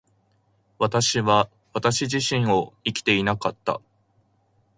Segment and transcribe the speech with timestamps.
[0.79, 3.79] 私は私自身を生きていなかった。